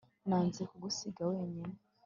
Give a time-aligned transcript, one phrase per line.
[0.27, 1.75] Nanze kugusiga wenyine